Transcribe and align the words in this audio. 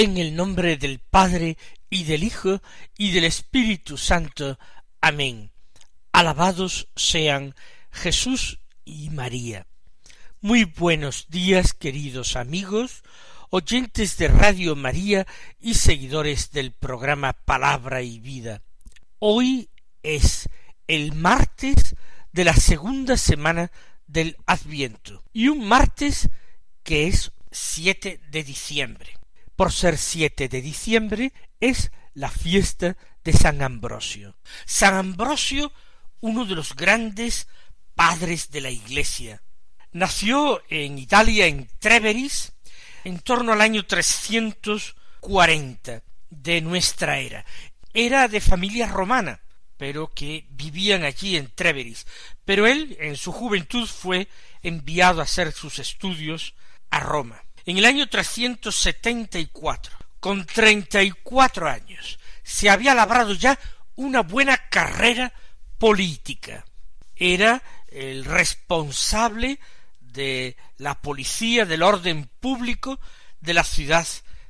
En 0.00 0.16
el 0.16 0.34
nombre 0.34 0.78
del 0.78 0.98
Padre 0.98 1.58
y 1.90 2.04
del 2.04 2.24
Hijo 2.24 2.62
y 2.96 3.10
del 3.10 3.24
Espíritu 3.24 3.98
Santo. 3.98 4.58
Amén. 5.02 5.50
Alabados 6.10 6.88
sean 6.96 7.54
Jesús 7.90 8.60
y 8.86 9.10
María. 9.10 9.66
Muy 10.40 10.64
buenos 10.64 11.26
días, 11.28 11.74
queridos 11.74 12.36
amigos, 12.36 13.02
oyentes 13.50 14.16
de 14.16 14.28
Radio 14.28 14.74
María 14.74 15.26
y 15.58 15.74
seguidores 15.74 16.50
del 16.50 16.72
programa 16.72 17.34
Palabra 17.34 18.00
y 18.00 18.20
Vida. 18.20 18.62
Hoy 19.18 19.68
es 20.02 20.48
el 20.86 21.12
martes 21.12 21.94
de 22.32 22.44
la 22.44 22.54
segunda 22.54 23.18
semana 23.18 23.70
del 24.06 24.38
Adviento 24.46 25.22
y 25.34 25.48
un 25.48 25.68
martes 25.68 26.30
que 26.84 27.06
es 27.06 27.32
7 27.50 28.18
de 28.30 28.44
diciembre 28.44 29.19
por 29.60 29.72
ser 29.72 29.98
7 29.98 30.48
de 30.48 30.62
diciembre, 30.62 31.34
es 31.60 31.92
la 32.14 32.30
fiesta 32.30 32.96
de 33.22 33.34
San 33.34 33.60
Ambrosio. 33.60 34.38
San 34.64 34.94
Ambrosio, 34.94 35.70
uno 36.20 36.46
de 36.46 36.54
los 36.54 36.74
grandes 36.74 37.46
padres 37.94 38.50
de 38.50 38.62
la 38.62 38.70
Iglesia. 38.70 39.42
Nació 39.92 40.62
en 40.70 40.96
Italia, 40.96 41.44
en 41.44 41.68
Treveris, 41.78 42.54
en 43.04 43.18
torno 43.18 43.52
al 43.52 43.60
año 43.60 43.84
340 43.84 46.04
de 46.30 46.60
nuestra 46.62 47.18
era. 47.18 47.44
Era 47.92 48.28
de 48.28 48.40
familia 48.40 48.88
romana, 48.88 49.42
pero 49.76 50.08
que 50.08 50.46
vivían 50.52 51.04
allí 51.04 51.36
en 51.36 51.52
Treveris. 51.54 52.06
Pero 52.46 52.66
él, 52.66 52.96
en 52.98 53.14
su 53.14 53.30
juventud, 53.30 53.86
fue 53.86 54.26
enviado 54.62 55.20
a 55.20 55.24
hacer 55.24 55.52
sus 55.52 55.78
estudios 55.78 56.54
a 56.88 57.00
Roma. 57.00 57.42
En 57.66 57.76
el 57.78 57.84
año 57.84 58.08
374, 58.08 59.96
con 60.18 60.46
treinta 60.46 61.02
y 61.02 61.10
cuatro 61.10 61.68
años, 61.68 62.18
se 62.42 62.70
había 62.70 62.94
labrado 62.94 63.34
ya 63.34 63.58
una 63.96 64.22
buena 64.22 64.56
carrera 64.68 65.32
política. 65.78 66.64
Era 67.14 67.62
el 67.88 68.24
responsable 68.24 69.58
de 70.00 70.56
la 70.78 71.00
policía 71.00 71.66
del 71.66 71.82
orden 71.82 72.30
público 72.40 72.98
de 73.40 73.54
la 73.54 73.64
ciudad 73.64 74.06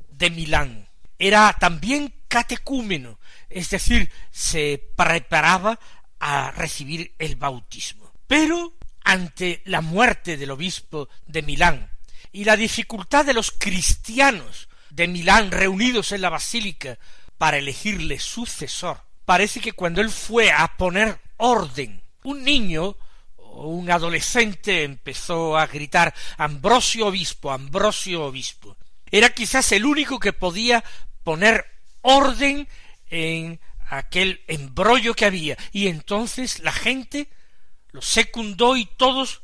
de 0.08 0.30
Milán. 0.30 0.88
Era 1.18 1.56
también 1.58 2.14
catecúmeno, 2.28 3.18
es 3.48 3.70
decir, 3.70 4.10
se 4.30 4.82
preparaba 4.96 5.78
a 6.20 6.52
recibir 6.52 7.14
el 7.18 7.36
bautismo. 7.36 8.12
Pero 8.26 8.74
ante 9.02 9.62
la 9.64 9.80
muerte 9.80 10.36
del 10.36 10.52
obispo 10.52 11.08
de 11.26 11.42
Milán 11.42 11.89
y 12.32 12.44
la 12.44 12.56
dificultad 12.56 13.24
de 13.24 13.34
los 13.34 13.50
cristianos 13.50 14.68
de 14.90 15.08
Milán 15.08 15.50
reunidos 15.50 16.12
en 16.12 16.20
la 16.20 16.30
basílica 16.30 16.98
para 17.38 17.58
elegirle 17.58 18.18
sucesor, 18.18 19.02
parece 19.24 19.60
que 19.60 19.72
cuando 19.72 20.00
él 20.00 20.10
fue 20.10 20.52
a 20.52 20.76
poner 20.76 21.20
orden, 21.36 22.02
un 22.24 22.44
niño 22.44 22.96
o 23.36 23.68
un 23.68 23.90
adolescente 23.90 24.84
empezó 24.84 25.56
a 25.56 25.66
gritar 25.66 26.14
Ambrosio 26.36 27.06
obispo, 27.06 27.50
Ambrosio 27.50 28.24
obispo. 28.24 28.76
Era 29.10 29.30
quizás 29.30 29.72
el 29.72 29.86
único 29.86 30.20
que 30.20 30.32
podía 30.32 30.84
poner 31.24 31.64
orden 32.02 32.68
en 33.08 33.60
aquel 33.88 34.42
embrollo 34.46 35.14
que 35.14 35.24
había, 35.24 35.56
y 35.72 35.88
entonces 35.88 36.60
la 36.60 36.72
gente 36.72 37.28
lo 37.90 38.02
secundó 38.02 38.76
y 38.76 38.84
todos 38.84 39.42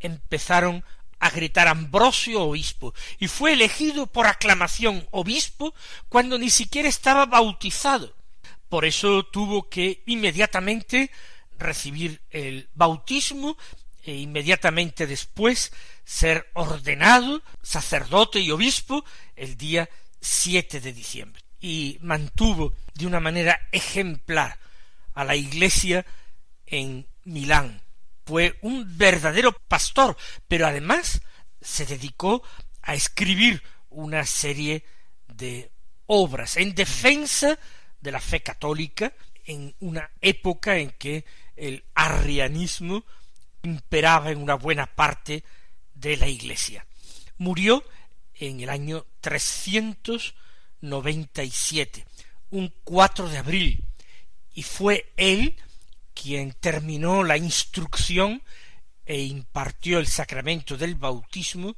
empezaron 0.00 0.84
a 1.24 1.30
gritar 1.30 1.68
Ambrosio 1.68 2.42
obispo, 2.42 2.92
y 3.18 3.28
fue 3.28 3.54
elegido 3.54 4.06
por 4.06 4.26
aclamación 4.26 5.08
obispo 5.10 5.74
cuando 6.10 6.38
ni 6.38 6.50
siquiera 6.50 6.86
estaba 6.86 7.24
bautizado. 7.24 8.14
Por 8.68 8.84
eso 8.84 9.24
tuvo 9.24 9.70
que 9.70 10.02
inmediatamente 10.04 11.10
recibir 11.58 12.20
el 12.28 12.68
bautismo 12.74 13.56
e 14.02 14.16
inmediatamente 14.16 15.06
después 15.06 15.72
ser 16.04 16.50
ordenado 16.52 17.40
sacerdote 17.62 18.40
y 18.40 18.50
obispo 18.50 19.02
el 19.34 19.56
día 19.56 19.88
7 20.20 20.78
de 20.82 20.92
diciembre. 20.92 21.42
Y 21.58 21.96
mantuvo 22.02 22.74
de 22.92 23.06
una 23.06 23.20
manera 23.20 23.66
ejemplar 23.72 24.58
a 25.14 25.24
la 25.24 25.36
iglesia 25.36 26.04
en 26.66 27.06
Milán, 27.24 27.80
fue 28.24 28.58
un 28.62 28.96
verdadero 28.96 29.52
pastor, 29.52 30.16
pero 30.48 30.66
además 30.66 31.20
se 31.60 31.86
dedicó 31.86 32.42
a 32.82 32.94
escribir 32.94 33.62
una 33.90 34.26
serie 34.26 34.84
de 35.28 35.70
obras 36.06 36.56
en 36.56 36.74
defensa 36.74 37.56
de 38.00 38.12
la 38.12 38.20
fe 38.20 38.42
católica 38.42 39.12
en 39.44 39.74
una 39.80 40.10
época 40.20 40.76
en 40.76 40.90
que 40.90 41.24
el 41.56 41.84
arrianismo 41.94 43.04
imperaba 43.62 44.30
en 44.30 44.42
una 44.42 44.54
buena 44.54 44.86
parte 44.86 45.44
de 45.94 46.16
la 46.16 46.28
Iglesia. 46.28 46.86
Murió 47.38 47.84
en 48.34 48.60
el 48.60 48.68
año 48.68 49.06
397, 49.20 52.04
un 52.50 52.72
4 52.84 53.28
de 53.28 53.38
abril, 53.38 53.82
y 54.54 54.62
fue 54.62 55.12
él 55.16 55.56
quien 56.14 56.52
terminó 56.52 57.22
la 57.22 57.36
instrucción 57.36 58.42
e 59.04 59.22
impartió 59.22 59.98
el 59.98 60.06
sacramento 60.06 60.76
del 60.76 60.94
bautismo 60.94 61.76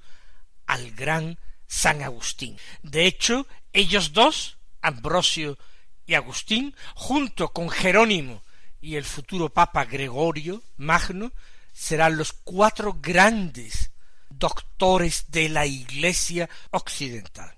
al 0.66 0.92
gran 0.92 1.38
San 1.66 2.02
Agustín. 2.02 2.56
De 2.82 3.06
hecho, 3.06 3.46
ellos 3.72 4.12
dos, 4.12 4.58
Ambrosio 4.80 5.58
y 6.06 6.14
Agustín, 6.14 6.74
junto 6.94 7.48
con 7.52 7.68
Jerónimo 7.68 8.42
y 8.80 8.96
el 8.96 9.04
futuro 9.04 9.48
Papa 9.48 9.84
Gregorio 9.84 10.62
Magno, 10.76 11.32
serán 11.72 12.16
los 12.16 12.32
cuatro 12.32 12.98
grandes 13.00 13.90
doctores 14.30 15.26
de 15.28 15.48
la 15.48 15.66
Iglesia 15.66 16.48
occidental. 16.70 17.54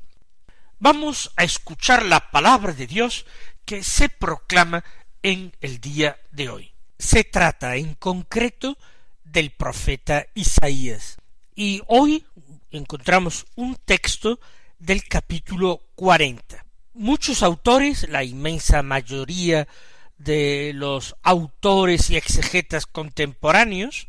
Vamos 0.78 1.32
a 1.36 1.44
escuchar 1.44 2.04
la 2.04 2.30
palabra 2.30 2.72
de 2.72 2.86
Dios 2.86 3.26
que 3.64 3.82
se 3.82 4.08
proclama 4.08 4.84
en 5.22 5.56
el 5.60 5.80
día 5.80 6.18
de 6.30 6.48
hoy. 6.48 6.72
Se 6.98 7.24
trata 7.24 7.76
en 7.76 7.94
concreto 7.94 8.76
del 9.24 9.50
profeta 9.50 10.26
Isaías. 10.34 11.18
Y 11.54 11.82
hoy 11.86 12.26
encontramos 12.70 13.46
un 13.56 13.76
texto 13.76 14.40
del 14.78 15.04
capítulo 15.04 15.82
cuarenta. 15.94 16.64
Muchos 16.94 17.42
autores, 17.42 18.08
la 18.08 18.24
inmensa 18.24 18.82
mayoría 18.82 19.68
de 20.16 20.72
los 20.74 21.14
autores 21.22 22.10
y 22.10 22.16
exegetas 22.16 22.86
contemporáneos, 22.86 24.08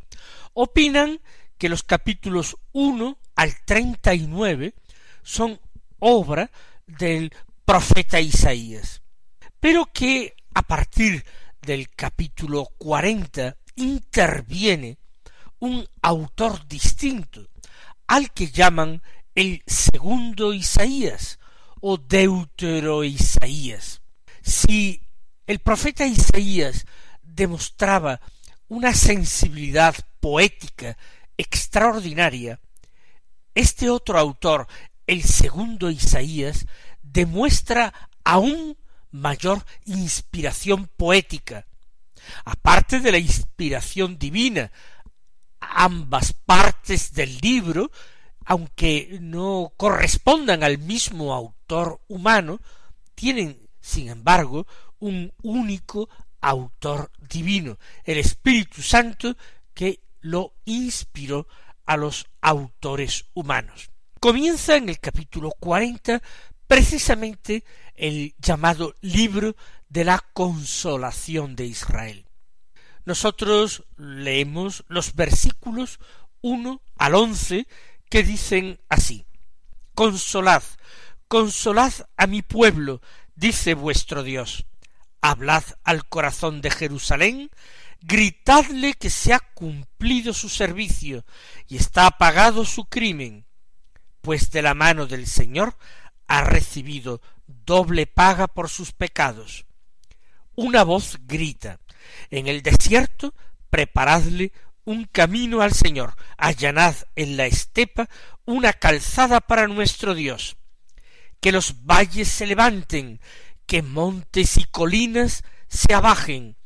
opinan 0.53 1.21
que 1.57 1.69
los 1.69 1.83
capítulos 1.83 2.57
uno 2.71 3.19
al 3.35 3.53
treinta 3.65 4.13
y 4.13 4.25
nueve 4.25 4.73
son 5.21 5.59
obra 5.99 6.49
del 6.87 7.31
profeta 7.65 8.19
Isaías, 8.19 9.01
pero 9.59 9.85
que 9.93 10.35
a 10.59 10.61
partir 10.61 11.23
del 11.61 11.89
capítulo 11.89 12.65
cuarenta 12.77 13.55
interviene 13.75 14.97
un 15.59 15.87
autor 16.01 16.67
distinto, 16.67 17.47
al 18.07 18.33
que 18.33 18.51
llaman 18.51 19.01
el 19.35 19.63
segundo 19.65 20.53
Isaías 20.53 21.39
o 21.79 21.95
Deutero 21.95 23.05
Isaías. 23.05 24.01
Si 24.41 25.01
el 25.47 25.59
profeta 25.59 26.05
Isaías 26.05 26.85
demostraba 27.23 28.19
una 28.67 28.93
sensibilidad 28.93 29.95
poética 30.19 30.97
extraordinaria, 31.37 32.59
este 33.55 33.89
otro 33.89 34.19
autor, 34.19 34.67
el 35.07 35.23
segundo 35.23 35.89
Isaías, 35.89 36.65
demuestra 37.01 37.93
aún 38.25 38.75
mayor 39.11 39.65
inspiración 39.85 40.89
poética, 40.97 41.65
aparte 42.45 42.99
de 42.99 43.11
la 43.11 43.17
inspiración 43.17 44.17
divina. 44.17 44.71
Ambas 45.59 46.33
partes 46.33 47.13
del 47.13 47.37
libro, 47.39 47.91
aunque 48.45 49.17
no 49.21 49.73
correspondan 49.75 50.63
al 50.63 50.77
mismo 50.77 51.33
autor 51.33 52.01
humano, 52.07 52.59
tienen, 53.13 53.67
sin 53.81 54.09
embargo, 54.09 54.65
un 54.99 55.33
único 55.43 56.09
autor 56.41 57.11
divino, 57.19 57.77
el 58.05 58.17
Espíritu 58.17 58.81
Santo 58.81 59.35
que 59.73 60.01
lo 60.21 60.53
inspiró 60.65 61.47
a 61.85 61.97
los 61.97 62.25
autores 62.41 63.25
humanos. 63.33 63.89
Comienza 64.19 64.75
en 64.75 64.89
el 64.89 64.99
capítulo 64.99 65.51
cuarenta 65.59 66.21
precisamente 66.67 67.63
el 67.99 68.33
llamado 68.39 68.95
libro 69.01 69.55
de 69.89 70.05
la 70.05 70.23
consolación 70.33 71.55
de 71.55 71.65
Israel. 71.65 72.25
Nosotros 73.05 73.83
leemos 73.97 74.83
los 74.87 75.15
versículos 75.15 75.99
uno 76.41 76.81
al 76.97 77.15
once 77.15 77.67
que 78.09 78.23
dicen 78.23 78.79
así 78.89 79.25
Consolad, 79.95 80.63
consolad 81.27 81.91
a 82.15 82.25
mi 82.25 82.41
pueblo, 82.41 83.01
dice 83.35 83.73
vuestro 83.73 84.23
Dios. 84.23 84.65
Hablad 85.21 85.63
al 85.83 86.07
corazón 86.07 86.61
de 86.61 86.71
Jerusalén, 86.71 87.49
gritadle 87.99 88.93
que 88.93 89.09
se 89.09 89.33
ha 89.33 89.39
cumplido 89.39 90.33
su 90.33 90.47
servicio 90.47 91.25
y 91.67 91.75
está 91.75 92.05
apagado 92.05 92.63
su 92.63 92.85
crimen, 92.85 93.45
pues 94.21 94.51
de 94.51 94.61
la 94.61 94.73
mano 94.73 95.05
del 95.05 95.27
Señor 95.27 95.75
ha 96.27 96.45
recibido 96.45 97.21
doble 97.49 98.07
paga 98.07 98.47
por 98.47 98.69
sus 98.69 98.91
pecados. 98.91 99.65
Una 100.55 100.83
voz 100.83 101.17
grita 101.21 101.79
en 102.29 102.47
el 102.47 102.61
desierto 102.61 103.33
preparadle 103.69 104.51
un 104.85 105.05
camino 105.05 105.61
al 105.61 105.73
Señor, 105.73 106.15
allanad 106.37 106.95
en 107.15 107.37
la 107.37 107.45
estepa 107.45 108.09
una 108.45 108.73
calzada 108.73 109.39
para 109.41 109.67
nuestro 109.67 110.15
Dios. 110.15 110.57
Que 111.39 111.51
los 111.51 111.85
valles 111.85 112.27
se 112.27 112.47
levanten, 112.47 113.21
que 113.65 113.81
montes 113.81 114.57
y 114.57 114.65
colinas 114.65 115.43
se 115.67 115.93
abajen, 115.93 116.57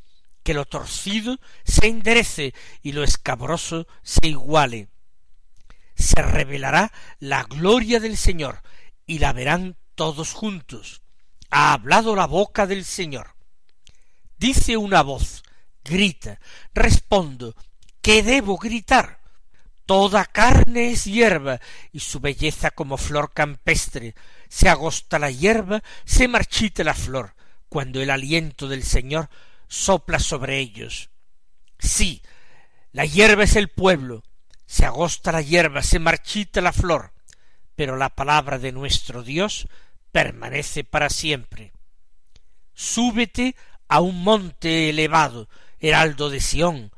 que 0.42 0.54
lo 0.54 0.64
torcido 0.64 1.38
se 1.64 1.86
enderece 1.86 2.54
y 2.82 2.92
lo 2.92 3.04
escabroso 3.04 3.86
se 4.02 4.28
iguale. 4.28 4.88
Se 5.94 6.20
revelará 6.22 6.92
la 7.18 7.44
gloria 7.44 8.00
del 8.00 8.16
Señor 8.16 8.62
y 9.06 9.18
la 9.18 9.32
verán 9.32 9.76
todos 9.94 10.32
juntos. 10.32 11.02
Ha 11.50 11.72
hablado 11.72 12.16
la 12.16 12.26
boca 12.26 12.66
del 12.66 12.84
Señor. 12.84 13.34
Dice 14.36 14.76
una 14.76 15.02
voz, 15.02 15.42
grita, 15.84 16.40
respondo, 16.74 17.54
¿qué 18.02 18.22
debo 18.22 18.58
gritar? 18.58 19.20
Toda 19.86 20.24
carne 20.24 20.90
es 20.90 21.04
hierba, 21.04 21.60
y 21.92 22.00
su 22.00 22.20
belleza 22.20 22.70
como 22.70 22.96
flor 22.96 23.32
campestre. 23.32 24.14
Se 24.48 24.68
agosta 24.68 25.18
la 25.18 25.30
hierba, 25.30 25.82
se 26.04 26.26
marchita 26.26 26.84
la 26.84 26.94
flor, 26.94 27.34
cuando 27.68 28.00
el 28.00 28.10
aliento 28.10 28.66
del 28.66 28.82
Señor 28.82 29.28
sopla 29.68 30.18
sobre 30.18 30.58
ellos. 30.58 31.10
Sí, 31.78 32.22
la 32.92 33.04
hierba 33.04 33.44
es 33.44 33.56
el 33.56 33.68
pueblo, 33.68 34.22
se 34.66 34.84
agosta 34.84 35.32
la 35.32 35.42
hierba, 35.42 35.82
se 35.82 35.98
marchita 35.98 36.60
la 36.60 36.72
flor, 36.72 37.13
pero 37.76 37.96
la 37.96 38.10
palabra 38.10 38.58
de 38.58 38.72
nuestro 38.72 39.22
Dios 39.22 39.68
permanece 40.12 40.84
para 40.84 41.10
siempre. 41.10 41.72
Súbete 42.74 43.56
a 43.88 44.00
un 44.00 44.22
monte 44.22 44.90
elevado, 44.90 45.48
heraldo 45.80 46.30
de 46.30 46.40
Sión, 46.40 46.92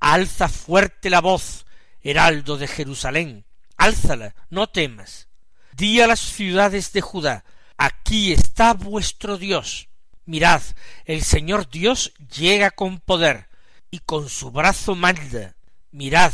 alza 0.00 0.48
fuerte 0.48 1.10
la 1.10 1.20
voz, 1.20 1.66
heraldo 2.00 2.56
de 2.56 2.68
Jerusalén, 2.68 3.44
álzala, 3.76 4.34
no 4.50 4.68
temas. 4.68 5.28
Di 5.72 6.00
a 6.00 6.06
las 6.06 6.20
ciudades 6.20 6.92
de 6.92 7.00
Judá, 7.00 7.44
aquí 7.76 8.32
está 8.32 8.74
vuestro 8.74 9.36
Dios. 9.36 9.88
Mirad, 10.24 10.62
el 11.04 11.22
Señor 11.22 11.68
Dios 11.68 12.14
llega 12.36 12.70
con 12.70 12.98
poder, 13.00 13.48
y 13.90 14.00
con 14.00 14.28
su 14.28 14.50
brazo 14.50 14.94
manda. 14.94 15.56
Mirad, 15.90 16.32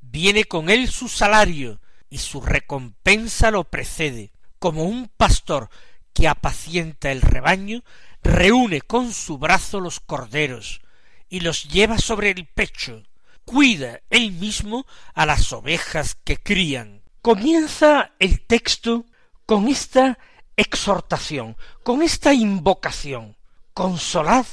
viene 0.00 0.44
con 0.44 0.70
él 0.70 0.90
su 0.90 1.08
salario, 1.08 1.80
y 2.14 2.18
su 2.18 2.40
recompensa 2.40 3.50
lo 3.50 3.64
precede. 3.64 4.30
Como 4.60 4.84
un 4.84 5.08
pastor 5.08 5.68
que 6.12 6.28
apacienta 6.28 7.10
el 7.10 7.20
rebaño, 7.20 7.82
reúne 8.22 8.82
con 8.82 9.12
su 9.12 9.36
brazo 9.36 9.80
los 9.80 9.98
corderos, 9.98 10.80
y 11.28 11.40
los 11.40 11.64
lleva 11.64 11.98
sobre 11.98 12.30
el 12.30 12.46
pecho, 12.46 13.02
cuida 13.44 14.00
él 14.10 14.30
mismo 14.30 14.86
a 15.12 15.26
las 15.26 15.52
ovejas 15.52 16.14
que 16.22 16.36
crían. 16.36 17.02
Comienza 17.20 18.12
el 18.20 18.42
texto 18.42 19.06
con 19.44 19.66
esta 19.66 20.16
exhortación, 20.56 21.56
con 21.82 22.00
esta 22.00 22.32
invocación. 22.32 23.36
Consolad, 23.72 24.46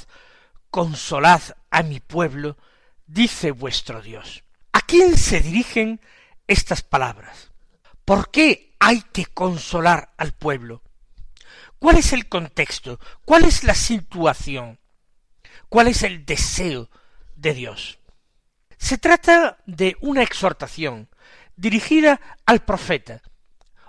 consolad 0.72 1.44
a 1.70 1.84
mi 1.84 2.00
pueblo, 2.00 2.58
dice 3.06 3.52
vuestro 3.52 4.02
Dios. 4.02 4.44
¿A 4.74 4.82
quién 4.82 5.16
se 5.16 5.42
dirigen 5.42 6.02
estas 6.48 6.82
palabras? 6.82 7.51
¿Por 8.06 8.32
qué 8.32 8.76
hay 8.80 9.02
que 9.02 9.26
consolar 9.26 10.14
al 10.18 10.34
pueblo? 10.34 10.82
¿Cuál 11.80 11.98
es 11.98 12.14
el 12.14 12.28
contexto? 12.30 13.00
¿Cuál 13.26 13.46
es 13.46 13.64
la 13.64 13.76
situación? 13.76 14.80
¿Cuál 15.70 15.88
es 15.88 16.04
el 16.04 16.26
deseo 16.26 16.90
de 17.36 17.54
Dios? 17.54 18.00
Se 18.78 18.98
trata 18.98 19.58
de 19.66 19.96
una 20.02 20.24
exhortación 20.24 21.10
dirigida 21.56 22.20
al 22.46 22.66
profeta 22.66 23.22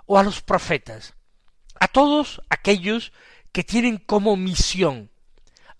o 0.05 0.17
a 0.17 0.23
los 0.23 0.41
profetas, 0.41 1.15
a 1.79 1.87
todos 1.87 2.41
aquellos 2.49 3.11
que 3.51 3.63
tienen 3.63 3.97
como 3.97 4.35
misión 4.35 5.11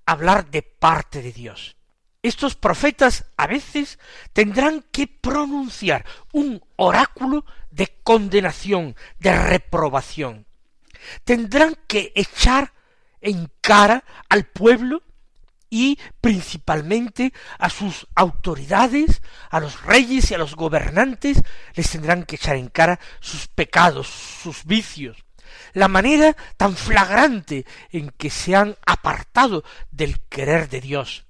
hablar 0.06 0.50
de 0.50 0.62
parte 0.62 1.21
de 1.21 1.31
Dios. 1.31 1.75
Estos 2.24 2.56
profetas 2.56 3.25
a 3.36 3.48
veces 3.48 4.00
tendrán 4.31 4.86
que 4.94 5.08
pronunciar 5.08 6.06
un 6.31 6.64
oráculo 6.78 7.46
de 7.70 8.00
condenación, 8.02 8.96
de 9.20 9.38
reprobación. 9.38 10.46
Tendrán 11.25 11.78
que 11.86 12.14
echar 12.16 12.72
en 13.20 13.51
cara 13.60 14.06
al 14.30 14.46
pueblo 14.46 15.03
y 15.70 16.00
principalmente 16.22 17.34
a 17.60 17.70
sus 17.70 18.08
autoridades, 18.15 19.22
a 19.50 19.60
los 19.60 19.82
reyes 19.84 20.32
y 20.32 20.34
a 20.34 20.38
los 20.38 20.56
gobernantes, 20.56 21.42
les 21.74 21.89
tendrán 21.89 22.24
que 22.24 22.38
echar 22.38 22.56
en 22.56 22.70
cara 22.70 23.01
sus 23.20 23.48
pecados, 23.48 24.08
sus 24.08 24.63
vicios, 24.63 25.25
la 25.74 25.89
manera 25.89 26.38
tan 26.56 26.77
flagrante 26.77 27.65
en 27.92 28.12
que 28.12 28.30
se 28.30 28.56
han 28.56 28.77
apartado 28.86 29.65
del 29.92 30.22
querer 30.30 30.70
de 30.70 30.80
Dios. 30.80 31.25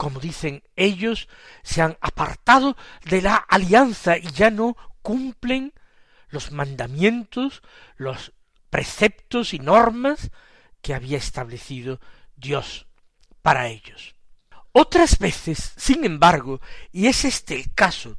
Como 0.00 0.18
dicen 0.18 0.62
ellos, 0.76 1.28
se 1.62 1.82
han 1.82 1.98
apartado 2.00 2.74
de 3.04 3.20
la 3.20 3.34
alianza 3.36 4.16
y 4.16 4.30
ya 4.32 4.50
no 4.50 4.74
cumplen 5.02 5.74
los 6.30 6.52
mandamientos, 6.52 7.60
los 7.96 8.32
preceptos 8.70 9.52
y 9.52 9.58
normas 9.58 10.30
que 10.80 10.94
había 10.94 11.18
establecido 11.18 12.00
Dios 12.34 12.86
para 13.42 13.68
ellos. 13.68 14.14
Otras 14.72 15.18
veces, 15.18 15.74
sin 15.76 16.06
embargo, 16.06 16.62
y 16.92 17.06
es 17.06 17.26
este 17.26 17.54
el 17.54 17.70
caso, 17.74 18.16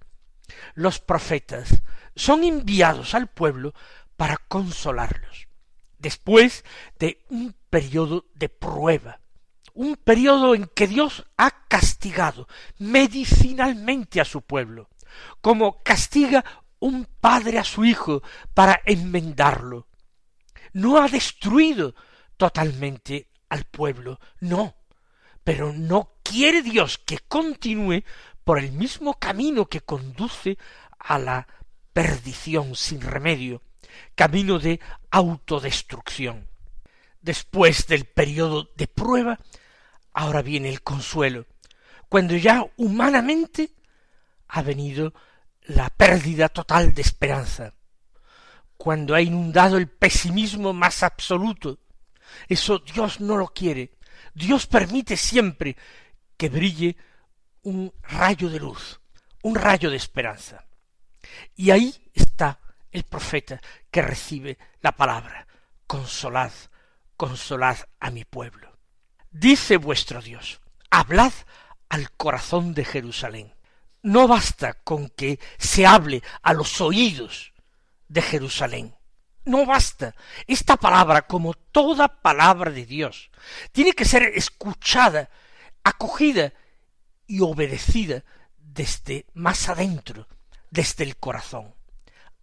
los 0.76 1.00
profetas 1.00 1.82
son 2.16 2.44
enviados 2.44 3.16
al 3.16 3.26
pueblo 3.26 3.74
para 4.18 4.38
consolarlos, 4.38 5.48
después 5.98 6.64
de 7.00 7.26
un 7.30 7.56
periodo 7.72 8.28
de 8.36 8.50
prueba, 8.50 9.21
un 9.74 9.96
periodo 9.96 10.56
en 10.56 10.66
que 10.68 10.88
Dios 10.88 11.25
ha 11.38 11.68
castigado 11.68 12.48
medicinalmente 12.78 14.22
a 14.22 14.25
su 14.25 14.42
pueblo, 14.42 14.90
como 15.42 15.82
castiga 15.84 16.44
un 16.80 17.06
padre 17.20 17.60
a 17.60 17.63
su 17.63 17.86
hijo 17.86 18.24
para 18.54 18.82
enmendarlo. 18.86 19.88
No 20.74 20.98
ha 20.98 21.08
destruido 21.08 21.96
totalmente 22.38 23.30
al 23.50 23.66
pueblo, 23.66 24.20
no, 24.40 24.75
pero 25.44 25.74
no 25.74 26.13
quiere 26.24 26.62
Dios 26.62 26.98
que 26.98 27.20
continúe 27.20 28.04
por 28.44 28.60
el 28.60 28.72
mismo 28.72 29.20
camino 29.20 29.68
que 29.68 29.82
conduce 29.82 30.58
a 30.98 31.20
la 31.20 31.48
perdición 31.94 32.75
sin 32.75 33.01
remedio, 33.01 33.62
camino 34.16 34.60
de 34.60 34.80
autodestrucción. 35.12 36.50
Después 37.22 37.86
del 37.88 38.06
periodo 38.06 38.70
de 38.75 38.88
prueba, 38.88 39.40
ahora 40.13 40.41
viene 40.41 40.70
el 40.70 40.82
consuelo, 40.82 41.46
cuando 42.10 42.36
ya 42.36 42.65
humanamente 42.77 43.72
ha 44.48 44.62
venido 44.62 45.13
la 45.63 45.89
pérdida 45.89 46.50
total 46.50 46.94
de 46.94 47.01
esperanza, 47.01 47.74
cuando 48.77 49.15
ha 49.15 49.22
inundado 49.22 49.77
el 49.77 49.88
pesimismo 49.88 50.74
más 50.74 51.03
absoluto. 51.03 51.80
Eso 52.48 52.80
Dios 52.80 53.20
no 53.20 53.38
lo 53.38 53.48
quiere. 53.48 53.91
Dios 54.34 54.65
permite 54.68 55.15
siempre 55.18 55.77
que 56.36 56.50
brille 56.50 56.98
un 57.63 57.94
rayo 58.01 58.50
de 58.50 58.60
luz, 58.60 59.00
un 59.44 59.56
rayo 59.56 59.89
de 59.89 59.98
esperanza. 59.98 60.65
Y 61.56 61.70
ahí 61.70 61.96
está 62.13 62.60
el 62.91 63.03
profeta 63.03 63.62
que 63.89 64.01
recibe 64.01 64.58
la 64.82 64.91
palabra, 64.94 65.48
consolad, 65.88 66.51
consolad 67.15 67.77
a 68.00 68.10
mi 68.10 68.25
pueblo. 68.25 68.71
Dice 69.32 69.78
vuestro 69.78 70.22
Dios, 70.22 70.62
hablad 70.90 71.34
al 71.90 72.12
corazón 72.12 72.74
de 72.74 72.86
Jerusalén. 72.86 73.54
No 74.04 74.28
basta 74.28 74.74
con 74.74 75.10
que 75.10 75.40
se 75.58 75.86
hable 75.86 76.22
a 76.42 76.54
los 76.54 76.82
oídos 76.82 77.54
de 78.08 78.22
Jerusalén. 78.22 78.96
No 79.46 79.66
basta. 79.66 80.16
Esta 80.48 80.78
palabra, 80.78 81.24
como 81.24 81.54
toda 81.54 82.22
palabra 82.22 82.72
de 82.72 82.86
Dios, 82.86 83.32
tiene 83.72 83.94
que 83.94 84.06
ser 84.06 84.24
escuchada, 84.36 85.30
acogida 85.84 86.54
y 87.28 87.42
obedecida 87.42 88.24
desde 88.58 89.26
más 89.34 89.70
adentro, 89.70 90.28
desde 90.70 91.04
el 91.04 91.18
corazón. 91.18 91.74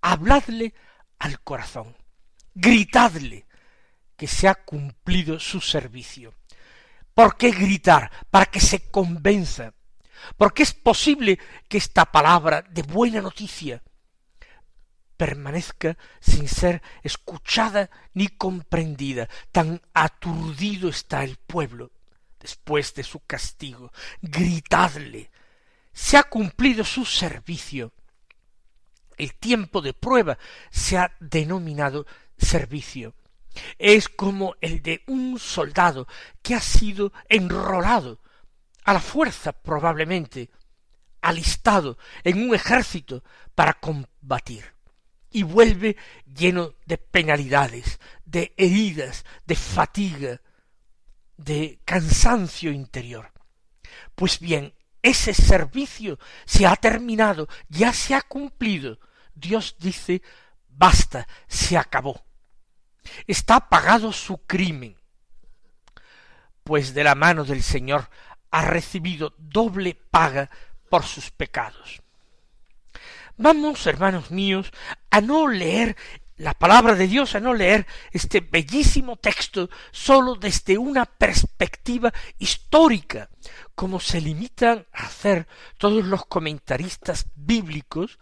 Habladle 0.00 0.74
al 1.18 1.40
corazón, 1.40 1.96
gritadle 2.54 3.46
que 4.16 4.26
se 4.26 4.48
ha 4.48 4.54
cumplido 4.54 5.38
su 5.38 5.60
servicio. 5.60 6.34
¿Por 7.18 7.36
qué 7.36 7.50
gritar? 7.50 8.12
Para 8.30 8.46
que 8.46 8.60
se 8.60 8.92
convenza. 8.92 9.74
Porque 10.36 10.62
es 10.62 10.72
posible 10.72 11.36
que 11.68 11.76
esta 11.76 12.04
palabra 12.04 12.62
de 12.62 12.82
buena 12.82 13.20
noticia 13.20 13.82
permanezca 15.16 15.98
sin 16.20 16.46
ser 16.46 16.80
escuchada 17.02 17.90
ni 18.14 18.28
comprendida. 18.28 19.28
Tan 19.50 19.82
aturdido 19.94 20.90
está 20.90 21.24
el 21.24 21.38
pueblo 21.38 21.90
después 22.38 22.94
de 22.94 23.02
su 23.02 23.18
castigo. 23.26 23.90
Gritadle. 24.22 25.32
Se 25.92 26.18
ha 26.18 26.22
cumplido 26.22 26.84
su 26.84 27.04
servicio. 27.04 27.92
El 29.16 29.34
tiempo 29.34 29.80
de 29.80 29.92
prueba 29.92 30.38
se 30.70 30.96
ha 30.96 31.10
denominado 31.18 32.06
servicio. 32.36 33.12
Es 33.78 34.08
como 34.08 34.54
el 34.60 34.82
de 34.82 35.02
un 35.06 35.38
soldado 35.38 36.06
que 36.42 36.54
ha 36.54 36.60
sido 36.60 37.12
enrolado 37.28 38.20
a 38.84 38.92
la 38.92 39.00
fuerza 39.00 39.52
probablemente, 39.52 40.50
alistado 41.20 41.98
en 42.24 42.42
un 42.42 42.54
ejército 42.54 43.22
para 43.54 43.74
combatir 43.74 44.78
y 45.30 45.42
vuelve 45.42 45.96
lleno 46.26 46.74
de 46.86 46.98
penalidades, 46.98 48.00
de 48.24 48.54
heridas, 48.56 49.24
de 49.46 49.56
fatiga, 49.56 50.40
de 51.36 51.80
cansancio 51.84 52.72
interior. 52.72 53.32
Pues 54.14 54.40
bien, 54.40 54.74
ese 55.02 55.34
servicio 55.34 56.18
se 56.44 56.66
ha 56.66 56.76
terminado, 56.76 57.48
ya 57.68 57.92
se 57.92 58.14
ha 58.14 58.22
cumplido. 58.22 58.98
Dios 59.34 59.76
dice, 59.78 60.22
basta, 60.68 61.28
se 61.46 61.76
acabó. 61.76 62.24
Está 63.26 63.68
pagado 63.68 64.12
su 64.12 64.38
crimen, 64.38 64.96
pues 66.64 66.94
de 66.94 67.04
la 67.04 67.14
mano 67.14 67.44
del 67.44 67.62
Señor 67.62 68.08
ha 68.50 68.62
recibido 68.62 69.34
doble 69.38 69.94
paga 69.94 70.50
por 70.88 71.04
sus 71.04 71.30
pecados. 71.30 72.02
Vamos, 73.36 73.86
hermanos 73.86 74.30
míos, 74.30 74.72
a 75.10 75.20
no 75.20 75.46
leer 75.48 75.96
la 76.38 76.54
palabra 76.54 76.94
de 76.94 77.06
Dios, 77.06 77.34
a 77.34 77.40
no 77.40 77.52
leer 77.52 77.86
este 78.12 78.40
bellísimo 78.40 79.16
texto 79.16 79.68
sólo 79.90 80.34
desde 80.34 80.78
una 80.78 81.04
perspectiva 81.04 82.12
histórica, 82.38 83.28
como 83.74 84.00
se 84.00 84.20
limitan 84.20 84.86
a 84.92 85.06
hacer 85.06 85.46
todos 85.78 86.04
los 86.04 86.26
comentaristas 86.26 87.26
bíblicos 87.34 88.18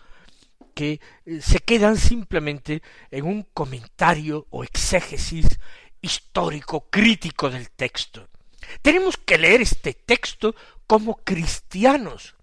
que 0.76 1.00
eh, 1.24 1.40
se 1.40 1.60
quedan 1.60 1.96
simplemente 1.96 2.82
en 3.10 3.24
un 3.24 3.44
comentario 3.54 4.46
o 4.50 4.62
exégesis 4.62 5.58
histórico 6.02 6.90
crítico 6.90 7.48
del 7.48 7.70
texto. 7.70 8.28
Tenemos 8.82 9.16
que 9.16 9.38
leer 9.38 9.62
este 9.62 9.94
texto 9.94 10.54
como 10.86 11.16
cristianos, 11.24 12.36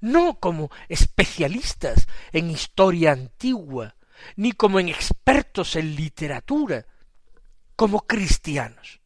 no 0.00 0.40
como 0.40 0.70
especialistas 0.88 2.08
en 2.32 2.50
historia 2.50 3.12
antigua, 3.12 3.94
ni 4.34 4.50
como 4.50 4.80
en 4.80 4.88
expertos 4.88 5.76
en 5.76 5.94
literatura, 5.94 6.86
como 7.76 8.04
cristianos. 8.04 9.00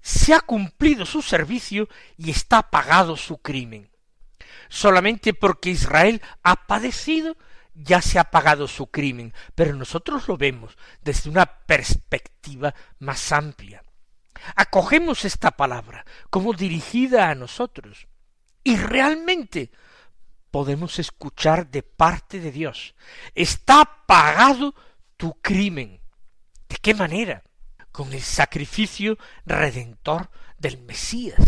Se 0.00 0.32
ha 0.34 0.40
cumplido 0.40 1.04
su 1.04 1.20
servicio 1.20 1.88
y 2.16 2.30
está 2.30 2.70
pagado 2.70 3.16
su 3.16 3.38
crimen. 3.38 3.90
Solamente 4.68 5.34
porque 5.34 5.70
Israel 5.70 6.22
ha 6.44 6.66
padecido 6.66 7.36
ya 7.76 8.00
se 8.00 8.18
ha 8.18 8.24
pagado 8.24 8.68
su 8.68 8.88
crimen, 8.88 9.34
pero 9.54 9.74
nosotros 9.74 10.28
lo 10.28 10.36
vemos 10.36 10.76
desde 11.02 11.30
una 11.30 11.46
perspectiva 11.46 12.74
más 12.98 13.32
amplia. 13.32 13.84
Acogemos 14.54 15.24
esta 15.24 15.50
palabra 15.52 16.04
como 16.30 16.52
dirigida 16.52 17.30
a 17.30 17.34
nosotros 17.34 18.06
y 18.64 18.76
realmente 18.76 19.70
podemos 20.50 20.98
escuchar 20.98 21.70
de 21.70 21.82
parte 21.82 22.40
de 22.40 22.50
Dios. 22.50 22.94
Está 23.34 24.04
pagado 24.06 24.74
tu 25.16 25.34
crimen. 25.40 26.00
¿De 26.68 26.76
qué 26.76 26.94
manera? 26.94 27.42
Con 27.96 28.12
el 28.12 28.20
sacrificio 28.20 29.16
redentor 29.46 30.28
del 30.58 30.76
Mesías. 30.82 31.40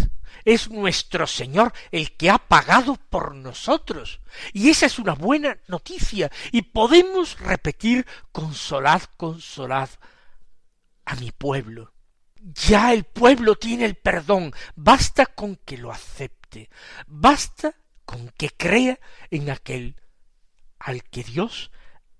Es 0.47 0.71
nuestro 0.71 1.27
Señor 1.27 1.75
el 1.91 2.17
que 2.17 2.31
ha 2.31 2.39
pagado 2.39 2.97
por 2.97 3.35
nosotros. 3.35 4.23
Y 4.55 4.71
esa 4.71 4.87
es 4.87 4.99
una 4.99 5.13
buena 5.13 5.59
noticia. 5.67 6.33
Y 6.51 6.63
podemos 6.63 7.39
repetir, 7.39 8.07
consolad, 8.33 9.03
consolad 9.19 9.91
a 11.05 11.17
mi 11.17 11.33
pueblo. 11.33 11.93
Ya 12.41 12.95
el 12.95 13.05
pueblo 13.05 13.57
tiene 13.57 13.85
el 13.85 13.97
perdón. 13.97 14.55
Basta 14.75 15.27
con 15.27 15.57
que 15.57 15.77
lo 15.77 15.93
acepte. 15.93 16.71
Basta 17.07 17.75
con 18.07 18.31
que 18.31 18.49
crea 18.49 18.99
en 19.31 19.51
aquel 19.51 19.97
al 20.79 21.03
que 21.03 21.25
Dios 21.25 21.71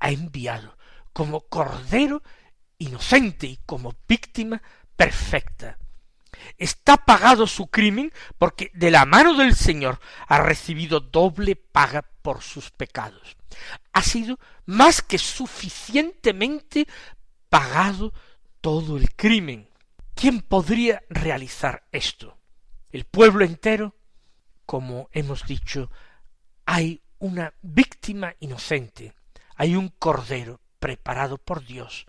ha 0.01 0.11
enviado 0.11 0.77
como 1.15 1.41
cordero 1.41 2.23
inocente 2.79 3.47
y 3.47 3.59
como 3.67 3.95
víctima 4.09 4.63
perfecta. 4.97 5.79
Está 6.57 6.97
pagado 6.97 7.47
su 7.47 7.67
crimen 7.69 8.13
porque 8.39 8.71
de 8.75 8.91
la 8.91 9.05
mano 9.05 9.35
del 9.35 9.55
Señor 9.55 10.01
ha 10.27 10.39
recibido 10.39 11.01
doble 11.01 11.57
paga 11.57 12.03
por 12.23 12.43
sus 12.43 12.71
pecados. 12.71 13.37
Ha 13.93 14.03
sido 14.03 14.39
más 14.67 15.03
que 15.03 15.19
suficientemente 15.19 16.87
pagado 17.49 18.13
todo 18.61 18.97
el 18.97 19.15
crimen. 19.15 19.69
¿Quién 20.15 20.43
podría 20.43 21.03
realizar 21.09 21.87
esto? 21.93 22.39
¿El 22.91 23.05
pueblo 23.05 23.45
entero? 23.45 23.95
como 24.69 25.09
hemos 25.13 25.47
dicho, 25.47 25.91
hay 26.67 27.01
una 27.21 27.55
víctima 27.63 28.35
inocente, 28.41 29.15
hay 29.57 29.75
un 29.75 29.89
cordero 29.89 30.61
preparado 30.79 31.39
por 31.39 31.65
Dios 31.65 32.05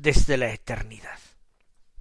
desde 0.00 0.36
la 0.36 0.50
eternidad. 0.50 1.18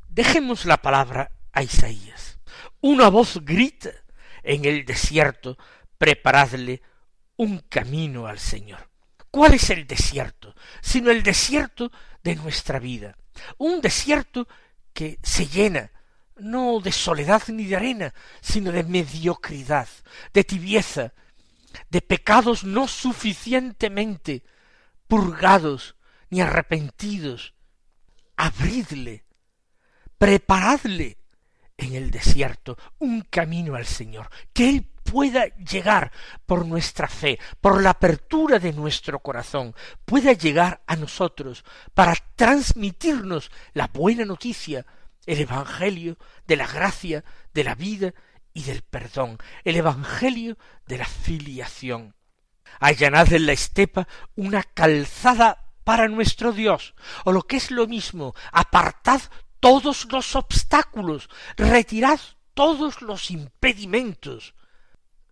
Dejemos 0.08 0.66
la 0.66 0.78
palabra 0.78 1.32
a 1.52 1.64
Isaías. 1.64 2.40
Una 2.82 3.10
voz 3.10 3.40
grita 3.44 3.92
en 4.44 4.66
el 4.66 4.86
desierto, 4.86 5.58
preparadle 5.98 6.82
un 7.36 7.60
camino 7.60 8.28
al 8.28 8.40
Señor. 8.40 8.90
¿Cuál 9.32 9.54
es 9.54 9.70
el 9.70 9.86
desierto? 9.86 10.56
Sino 10.82 11.12
el 11.12 11.24
desierto 11.24 11.92
de 12.24 12.36
nuestra 12.36 12.80
vida. 12.80 13.16
Un 13.58 13.82
desierto 13.82 14.48
que 14.94 15.20
se 15.22 15.46
llena 15.48 15.92
no 16.38 16.80
de 16.80 16.92
soledad 16.92 17.44
ni 17.50 17.66
de 17.66 17.76
arena, 17.76 18.14
sino 18.42 18.72
de 18.72 18.84
mediocridad, 18.84 19.88
de 20.34 20.44
tibieza, 20.44 21.14
de 21.90 22.02
pecados 22.02 22.64
no 22.64 22.88
suficientemente 22.88 24.44
purgados 25.08 25.96
ni 26.30 26.42
arrepentidos. 26.42 27.54
Abridle, 28.42 29.26
preparadle 30.18 31.18
en 31.76 31.94
el 31.94 32.10
desierto 32.10 32.78
un 33.00 33.20
camino 33.22 33.76
al 33.76 33.86
Señor, 33.86 34.30
que 34.54 34.70
Él 34.70 34.88
pueda 35.04 35.48
llegar 35.58 36.10
por 36.46 36.66
nuestra 36.66 37.10
fe, 37.10 37.38
por 37.60 37.84
la 37.84 37.90
apertura 37.90 38.58
de 38.58 38.72
nuestro 38.72 39.20
corazón, 39.20 39.76
pueda 40.06 40.32
llegar 40.32 40.82
a 40.88 40.96
nosotros 40.96 41.66
para 41.94 42.16
transmitirnos 42.38 43.52
la 43.74 43.88
buena 43.88 44.24
noticia 44.24 44.86
el 45.26 45.42
Evangelio 45.42 46.18
de 46.48 46.56
la 46.56 46.66
gracia, 46.66 47.26
de 47.54 47.64
la 47.66 47.76
vida 47.76 48.14
y 48.54 48.64
del 48.64 48.84
perdón, 48.84 49.38
el 49.66 49.76
Evangelio 49.76 50.58
de 50.88 50.98
la 50.98 51.06
filiación. 51.06 52.16
Allanad 52.80 53.34
en 53.34 53.48
la 53.48 53.52
estepa 53.52 54.08
una 54.38 54.64
calzada 54.64 55.69
para 55.90 56.08
nuestro 56.08 56.52
Dios, 56.52 56.94
o 57.26 57.32
lo 57.32 57.42
que 57.42 57.58
es 57.58 57.72
lo 57.72 57.88
mismo, 57.88 58.36
apartad 58.52 59.22
todos 59.60 60.06
los 60.12 60.36
obstáculos, 60.36 61.32
retirad 61.58 62.20
todos 62.54 63.02
los 63.02 63.32
impedimentos, 63.32 64.54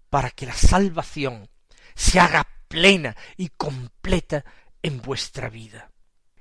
para 0.10 0.32
que 0.32 0.48
la 0.48 0.56
salvación 0.56 1.48
se 1.94 2.20
haga 2.20 2.48
plena 2.68 3.16
y 3.38 3.50
completa 3.50 4.46
en 4.82 5.00
vuestra 5.00 5.48
vida. 5.48 5.92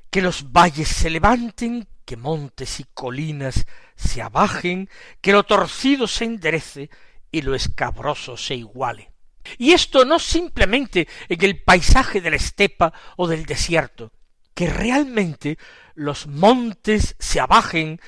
Que 0.08 0.22
los 0.22 0.50
valles 0.50 0.88
se 0.88 1.10
levanten 1.10 1.86
que 2.06 2.16
montes 2.16 2.80
y 2.80 2.84
colinas 2.84 3.66
se 3.96 4.22
abajen, 4.22 4.88
que 5.20 5.32
lo 5.32 5.42
torcido 5.42 6.06
se 6.06 6.24
enderece 6.24 6.88
y 7.30 7.42
lo 7.42 7.54
escabroso 7.54 8.38
se 8.38 8.54
iguale. 8.54 9.12
Y 9.58 9.72
esto 9.72 10.04
no 10.04 10.18
simplemente 10.18 11.08
en 11.28 11.44
el 11.44 11.62
paisaje 11.62 12.20
de 12.20 12.30
la 12.30 12.36
estepa 12.36 12.92
o 13.16 13.26
del 13.28 13.46
desierto, 13.46 14.12
que 14.54 14.68
realmente 14.68 15.58
los 15.94 16.26
montes 16.26 17.16
se 17.18 17.40
abajen 17.40 18.00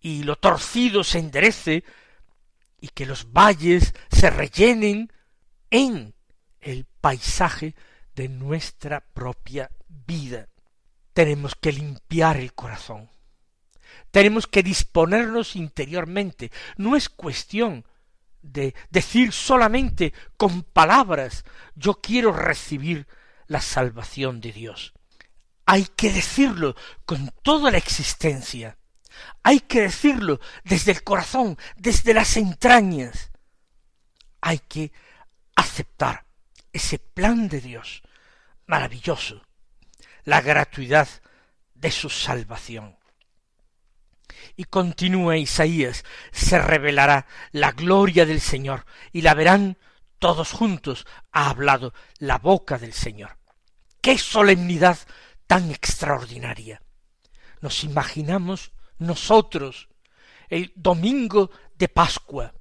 y 0.00 0.22
lo 0.22 0.36
torcido 0.36 1.04
se 1.04 1.18
enderece 1.18 1.84
y 2.80 2.88
que 2.88 3.06
los 3.06 3.32
valles 3.32 3.94
se 4.10 4.28
rellenen 4.28 5.10
en 5.70 6.14
el 6.60 6.86
paisaje 7.00 7.74
de 8.14 8.28
nuestra 8.28 9.00
propia 9.00 9.70
vida. 9.88 10.48
Tenemos 11.12 11.54
que 11.54 11.72
limpiar 11.72 12.36
el 12.36 12.52
corazón. 12.52 13.10
Tenemos 14.10 14.46
que 14.46 14.62
disponernos 14.62 15.56
interiormente. 15.56 16.50
No 16.76 16.96
es 16.96 17.08
cuestión 17.08 17.86
de 18.44 18.74
decir 18.90 19.32
solamente 19.32 20.12
con 20.36 20.62
palabras 20.62 21.44
yo 21.74 22.00
quiero 22.00 22.32
recibir 22.32 23.08
la 23.46 23.60
salvación 23.60 24.40
de 24.40 24.52
Dios. 24.52 24.92
Hay 25.66 25.86
que 25.96 26.12
decirlo 26.12 26.76
con 27.04 27.32
toda 27.42 27.70
la 27.70 27.78
existencia. 27.78 28.76
Hay 29.42 29.60
que 29.60 29.82
decirlo 29.82 30.40
desde 30.62 30.92
el 30.92 31.02
corazón, 31.02 31.56
desde 31.76 32.12
las 32.12 32.36
entrañas. 32.36 33.30
Hay 34.40 34.58
que 34.58 34.92
aceptar 35.56 36.26
ese 36.72 36.98
plan 36.98 37.48
de 37.48 37.60
Dios 37.60 38.02
maravilloso, 38.66 39.42
la 40.24 40.40
gratuidad 40.40 41.08
de 41.74 41.90
su 41.90 42.10
salvación. 42.10 42.98
Y 44.56 44.64
continúa 44.64 45.36
Isaías, 45.36 46.04
se 46.32 46.58
revelará 46.58 47.26
la 47.52 47.72
gloria 47.72 48.26
del 48.26 48.40
Señor, 48.40 48.84
y 49.12 49.22
la 49.22 49.34
verán 49.34 49.78
todos 50.18 50.52
juntos, 50.52 51.06
ha 51.32 51.50
hablado 51.50 51.92
la 52.18 52.38
boca 52.38 52.78
del 52.78 52.92
Señor. 52.92 53.36
¡Qué 54.00 54.18
solemnidad 54.18 54.98
tan 55.46 55.70
extraordinaria! 55.70 56.82
Nos 57.60 57.84
imaginamos 57.84 58.72
nosotros 58.98 59.88
el 60.48 60.72
domingo 60.76 61.50
de 61.76 61.88
Pascua, 61.88 62.52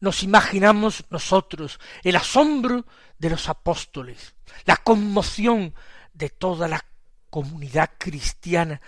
nos 0.00 0.22
imaginamos 0.22 1.04
nosotros 1.10 1.80
el 2.02 2.16
asombro 2.16 2.86
de 3.18 3.30
los 3.30 3.48
apóstoles, 3.48 4.34
la 4.64 4.76
conmoción 4.76 5.74
de 6.12 6.30
toda 6.30 6.68
la 6.68 6.84
comunidad 7.30 7.90
cristiana 7.98 8.80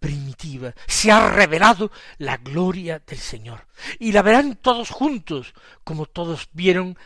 primitiva. 0.00 0.74
Se 0.88 1.12
ha 1.12 1.30
revelado 1.30 1.92
la 2.18 2.38
gloria 2.38 2.98
del 2.98 3.18
Señor. 3.18 3.68
Y 4.00 4.10
la 4.10 4.22
verán 4.22 4.56
todos 4.56 4.90
juntos, 4.90 5.54
como 5.84 6.06
todos 6.06 6.48
vieron 6.52 6.98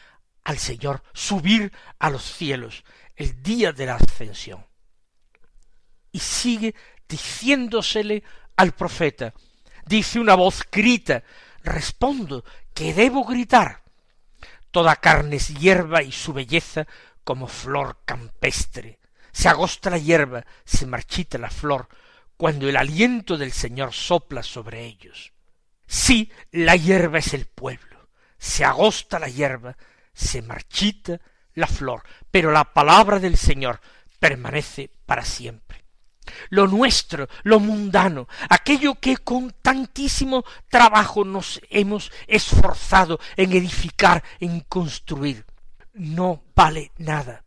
al 0.44 0.58
Señor 0.58 1.02
subir 1.12 1.72
a 1.98 2.08
los 2.08 2.22
cielos 2.22 2.84
el 3.16 3.42
día 3.42 3.72
de 3.72 3.86
la 3.86 3.96
ascensión. 3.96 4.64
Y 6.12 6.20
sigue 6.20 6.74
diciéndosele 7.08 8.22
al 8.56 8.72
profeta, 8.72 9.34
dice 9.84 10.20
una 10.20 10.34
voz 10.34 10.62
grita, 10.70 11.24
respondo 11.62 12.44
que 12.72 12.94
debo 12.94 13.24
gritar. 13.24 13.82
Toda 14.70 14.96
carne 14.96 15.36
es 15.36 15.48
hierba 15.48 16.02
y 16.02 16.12
su 16.12 16.32
belleza 16.32 16.86
como 17.24 17.46
flor 17.46 17.98
campestre. 18.04 18.98
Se 19.32 19.48
agosta 19.48 19.90
la 19.90 19.98
hierba, 19.98 20.44
se 20.64 20.86
marchita 20.86 21.38
la 21.38 21.50
flor, 21.50 21.88
cuando 22.36 22.68
el 22.68 22.76
aliento 22.76 23.36
del 23.36 23.52
Señor 23.52 23.92
sopla 23.92 24.42
sobre 24.42 24.84
ellos. 24.84 25.32
Sí, 25.86 26.30
la 26.50 26.76
hierba 26.76 27.18
es 27.18 27.34
el 27.34 27.46
pueblo, 27.46 28.08
se 28.38 28.64
agosta 28.64 29.18
la 29.18 29.28
hierba, 29.28 29.76
se 30.12 30.42
marchita 30.42 31.20
la 31.54 31.66
flor, 31.66 32.02
pero 32.30 32.50
la 32.50 32.64
palabra 32.72 33.18
del 33.18 33.36
Señor 33.36 33.80
permanece 34.18 34.90
para 35.06 35.24
siempre. 35.24 35.84
Lo 36.48 36.66
nuestro, 36.66 37.28
lo 37.42 37.60
mundano, 37.60 38.28
aquello 38.48 38.94
que 38.94 39.18
con 39.18 39.50
tantísimo 39.62 40.44
trabajo 40.68 41.24
nos 41.24 41.60
hemos 41.68 42.10
esforzado 42.26 43.20
en 43.36 43.52
edificar, 43.52 44.24
en 44.40 44.60
construir, 44.60 45.44
no 45.92 46.42
vale 46.54 46.92
nada. 46.96 47.44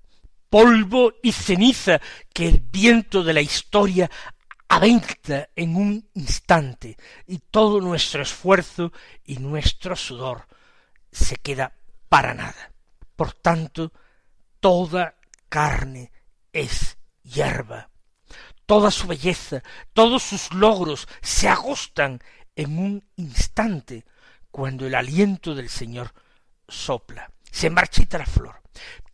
Polvo 0.50 1.14
y 1.22 1.32
ceniza 1.32 2.00
que 2.34 2.48
el 2.48 2.60
viento 2.60 3.24
de 3.24 3.34
la 3.34 3.42
historia 3.42 4.10
en 5.56 5.76
un 5.76 6.10
instante 6.14 6.98
y 7.26 7.40
todo 7.40 7.82
nuestro 7.82 8.22
esfuerzo 8.22 8.92
y 9.26 9.38
nuestro 9.38 9.96
sudor 9.96 10.48
se 11.12 11.38
queda 11.38 11.74
para 12.10 12.34
nada. 12.34 12.72
Por 13.16 13.34
tanto, 13.34 13.92
toda 14.60 15.16
carne 15.50 16.12
es 16.54 16.98
hierba. 17.24 17.90
Toda 18.66 18.92
su 18.92 19.08
belleza, 19.08 19.64
todos 19.94 20.24
sus 20.24 20.54
logros 20.54 21.08
se 21.22 21.48
agostan 21.48 22.22
en 22.56 22.78
un 22.78 23.06
instante 23.16 24.06
cuando 24.52 24.86
el 24.86 24.96
aliento 24.96 25.56
del 25.56 25.70
Señor 25.70 26.14
sopla 26.68 27.32
se 27.50 27.70
marchita 27.70 28.18
la 28.18 28.26
flor. 28.26 28.62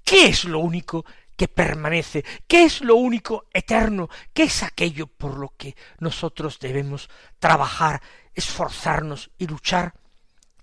¿Qué 0.04 0.28
es 0.28 0.44
lo 0.46 0.60
único 0.60 1.06
permanece? 1.48 2.24
¿Qué 2.48 2.64
es 2.64 2.82
lo 2.82 2.96
único 2.96 3.46
eterno? 3.54 4.10
¿Qué 4.34 4.44
es 4.44 4.64
aquello 4.64 5.08
por 5.08 5.38
lo 5.38 5.54
que 5.58 5.76
nosotros 6.00 6.60
debemos 6.60 7.10
trabajar, 7.40 8.02
esforzarnos 8.34 9.32
y 9.38 9.48
luchar? 9.48 9.94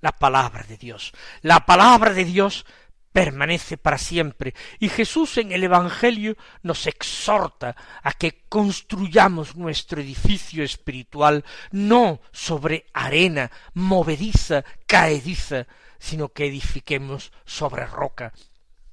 La 0.00 0.12
palabra 0.12 0.62
de 0.62 0.76
Dios. 0.76 1.12
La 1.42 1.66
palabra 1.66 2.12
de 2.12 2.24
Dios 2.24 2.64
permanece 3.12 3.76
para 3.76 3.98
siempre. 3.98 4.54
Y 4.78 4.88
Jesús 4.88 5.38
en 5.38 5.52
el 5.52 5.64
Evangelio 5.64 6.36
nos 6.62 6.86
exhorta 6.86 7.76
a 8.02 8.12
que 8.12 8.44
construyamos 8.48 9.56
nuestro 9.56 10.00
edificio 10.00 10.62
espiritual 10.62 11.44
no 11.72 12.20
sobre 12.32 12.86
arena 12.92 13.50
movediza, 13.74 14.64
caediza, 14.86 15.66
sino 15.98 16.30
que 16.30 16.46
edifiquemos 16.46 17.32
sobre 17.44 17.86
roca. 17.86 18.32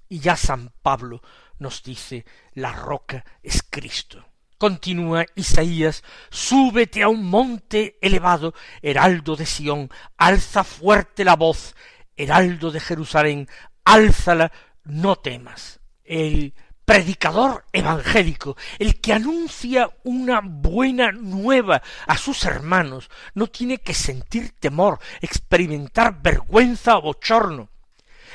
Y 0.09 0.19
ya 0.19 0.35
San 0.35 0.71
Pablo 0.81 1.21
nos 1.59 1.83
dice, 1.83 2.25
la 2.53 2.73
roca 2.73 3.23
es 3.43 3.63
Cristo. 3.63 4.25
Continúa 4.57 5.25
Isaías, 5.35 6.03
súbete 6.31 7.03
a 7.03 7.09
un 7.09 7.25
monte 7.25 7.97
elevado, 8.01 8.55
heraldo 8.81 9.35
de 9.35 9.45
Sión, 9.45 9.89
alza 10.17 10.63
fuerte 10.63 11.23
la 11.23 11.35
voz, 11.35 11.75
heraldo 12.15 12.71
de 12.71 12.79
Jerusalén, 12.79 13.47
álzala, 13.85 14.51
no 14.83 15.17
temas. 15.17 15.79
El 16.03 16.55
predicador 16.87 17.65
evangélico, 17.73 18.55
el 18.79 18.99
que 19.01 19.13
anuncia 19.13 19.89
una 20.05 20.41
buena 20.41 21.11
nueva 21.11 21.83
a 22.07 22.17
sus 22.17 22.45
hermanos, 22.45 23.09
no 23.35 23.47
tiene 23.47 23.79
que 23.79 23.93
sentir 23.93 24.53
temor, 24.57 24.97
experimentar 25.21 26.21
vergüenza 26.21 26.97
o 26.97 27.01
bochorno. 27.01 27.69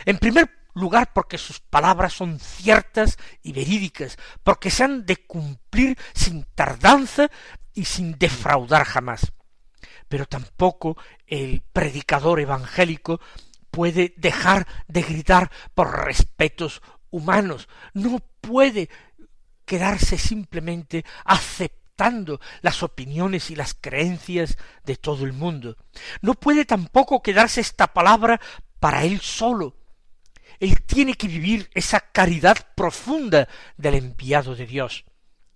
En 0.04 0.18
primer 0.18 0.61
lugar 0.74 1.12
porque 1.12 1.38
sus 1.38 1.60
palabras 1.60 2.12
son 2.12 2.38
ciertas 2.38 3.18
y 3.42 3.52
verídicas, 3.52 4.16
porque 4.42 4.70
se 4.70 4.84
han 4.84 5.06
de 5.06 5.16
cumplir 5.26 5.98
sin 6.14 6.44
tardanza 6.54 7.30
y 7.72 7.84
sin 7.84 8.18
defraudar 8.18 8.84
jamás. 8.84 9.32
Pero 10.08 10.26
tampoco 10.26 10.96
el 11.26 11.62
predicador 11.72 12.40
evangélico 12.40 13.20
puede 13.70 14.14
dejar 14.16 14.66
de 14.86 15.02
gritar 15.02 15.50
por 15.74 16.04
respetos 16.04 16.82
humanos, 17.10 17.68
no 17.94 18.18
puede 18.40 18.88
quedarse 19.64 20.18
simplemente 20.18 21.04
aceptando 21.24 22.40
las 22.62 22.82
opiniones 22.82 23.50
y 23.50 23.56
las 23.56 23.74
creencias 23.74 24.58
de 24.84 24.96
todo 24.96 25.24
el 25.24 25.32
mundo. 25.32 25.76
No 26.20 26.34
puede 26.34 26.64
tampoco 26.64 27.22
quedarse 27.22 27.60
esta 27.60 27.92
palabra 27.92 28.40
para 28.80 29.04
él 29.04 29.20
solo. 29.20 29.76
Él 30.62 30.80
tiene 30.82 31.14
que 31.14 31.26
vivir 31.26 31.68
esa 31.74 31.98
caridad 31.98 32.56
profunda 32.76 33.48
del 33.76 33.96
enviado 33.96 34.54
de 34.54 34.64
Dios 34.64 35.04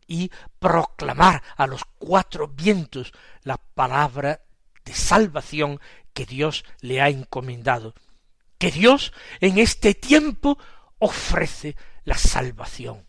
y 0.08 0.32
proclamar 0.58 1.44
a 1.56 1.68
los 1.68 1.84
cuatro 1.96 2.48
vientos 2.48 3.12
la 3.44 3.56
palabra 3.56 4.40
de 4.84 4.94
salvación 4.94 5.80
que 6.12 6.26
Dios 6.26 6.64
le 6.80 7.00
ha 7.00 7.08
encomendado. 7.08 7.94
Que 8.58 8.72
Dios 8.72 9.12
en 9.38 9.58
este 9.58 9.94
tiempo 9.94 10.58
ofrece 10.98 11.76
la 12.02 12.18
salvación. 12.18 13.06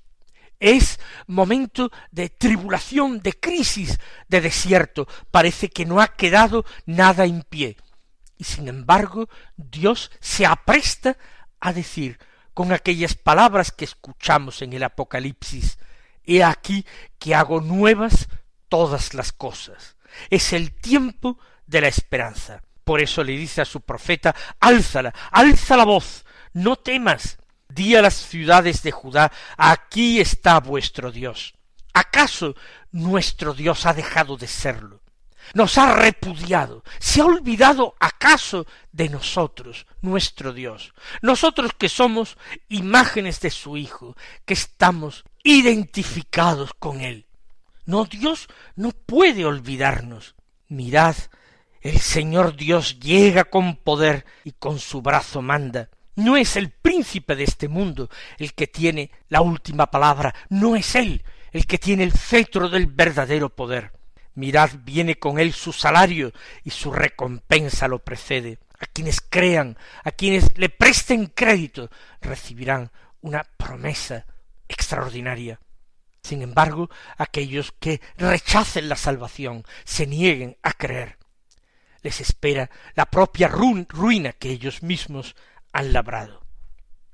Es 0.60 1.00
momento 1.26 1.90
de 2.12 2.30
tribulación, 2.30 3.22
de 3.22 3.34
crisis, 3.34 4.00
de 4.28 4.42
desierto. 4.42 5.08
Parece 5.32 5.70
que 5.70 5.88
no 5.88 6.00
ha 6.00 6.10
quedado 6.10 6.64
nada 6.86 7.26
en 7.26 7.42
pie. 7.42 7.76
Y 8.38 8.44
sin 8.44 8.68
embargo, 8.68 9.30
Dios 9.56 10.12
se 10.20 10.46
apresta 10.46 11.18
a 11.60 11.74
decir 11.74 12.20
con 12.54 12.72
aquellas 12.72 13.15
palabras 13.15 13.72
que 13.72 13.86
escuchamos 13.86 14.62
en 14.62 14.74
el 14.74 14.84
Apocalipsis, 14.84 15.78
He 16.28 16.43
aquí 16.43 16.86
que 17.17 17.34
hago 17.34 17.62
nuevas 17.62 18.28
todas 18.67 19.13
las 19.13 19.32
cosas. 19.32 19.96
es 20.30 20.52
el 20.54 20.74
tiempo 20.74 21.39
de 21.65 21.82
la 21.82 21.88
esperanza. 21.88 22.62
Por 22.84 23.02
eso 23.02 23.24
le 23.24 23.34
dice 23.34 23.62
a 23.62 23.65
su 23.65 23.82
profeta, 23.82 24.36
álzala, 24.60 25.13
alza 25.32 25.78
la 25.78 25.86
voz, 25.86 26.26
no 26.54 26.76
temas, 26.76 27.38
di 27.70 27.96
a 27.96 28.02
las 28.02 28.13
ciudades 28.13 28.84
de 28.84 28.91
Judá, 28.91 29.32
aquí 29.58 30.20
está 30.20 30.60
vuestro 30.60 31.12
Dios. 31.12 31.54
¿Acaso 31.93 32.56
nuestro 32.91 33.54
Dios 33.54 33.86
ha 33.86 33.93
dejado 33.93 34.38
de 34.38 34.48
serlo? 34.48 35.02
Nos 35.54 35.78
ha 35.78 35.94
repudiado, 35.94 36.84
se 37.00 37.22
ha 37.22 37.26
olvidado 37.26 37.96
acaso 38.00 38.66
de 38.92 39.10
nosotros, 39.10 39.86
nuestro 40.02 40.54
Dios, 40.54 40.94
nosotros 41.22 41.72
que 41.78 41.90
somos 41.90 42.38
imágenes 42.70 43.40
de 43.40 43.50
su 43.50 43.78
Hijo, 43.78 44.16
que 44.46 44.54
estamos 44.54 45.26
identificados 45.44 46.72
con 46.78 47.02
Él. 47.02 47.26
No, 47.86 48.06
Dios 48.06 48.48
no 48.76 48.92
puede 48.92 49.46
olvidarnos. 49.46 50.36
Mirad, 50.68 51.16
el 51.82 52.00
Señor 52.00 52.56
Dios 52.56 53.00
llega 53.00 53.46
con 53.46 53.78
poder 53.78 54.26
y 54.44 54.52
con 54.52 54.80
su 54.80 55.02
brazo 55.02 55.42
manda. 55.42 55.90
No 56.16 56.36
es 56.36 56.58
el 56.58 56.72
príncipe 56.72 57.36
de 57.36 57.46
este 57.46 57.68
mundo 57.70 58.10
el 58.38 58.54
que 58.54 58.68
tiene 58.68 59.12
la 59.30 59.42
última 59.42 59.90
palabra, 59.90 60.34
no 60.50 60.76
es 60.76 60.96
él 60.96 61.24
el 61.52 61.66
que 61.66 61.78
tiene 61.78 62.04
el 62.04 62.12
cetro 62.12 62.70
del 62.70 62.88
verdadero 62.88 63.50
poder. 63.50 63.92
Mirad, 64.38 64.69
viene 64.84 65.17
con 65.17 65.39
él 65.39 65.52
su 65.52 65.73
salario 65.73 66.32
y 66.63 66.69
su 66.69 66.91
recompensa 66.91 67.88
lo 67.88 67.97
precede. 67.97 68.60
A 68.80 68.86
quienes 68.86 69.19
crean, 69.19 69.76
a 70.04 70.12
quienes 70.12 70.56
le 70.60 70.69
presten 70.69 71.26
crédito, 71.26 71.89
recibirán 72.21 72.91
una 73.21 73.43
promesa 73.43 74.28
extraordinaria. 74.67 75.60
Sin 76.21 76.43
embargo, 76.43 76.88
aquellos 77.17 77.71
que 77.80 78.00
rechacen 78.15 78.88
la 78.89 78.95
salvación, 78.95 79.63
se 79.86 80.06
nieguen 80.06 80.56
a 80.62 80.73
creer, 80.73 81.17
les 82.04 82.21
espera 82.21 82.69
la 82.93 83.08
propia 83.08 83.47
ruina 83.47 84.34
que 84.34 84.52
ellos 84.52 84.84
mismos 84.84 85.36
han 85.73 85.93
labrado. 85.93 86.45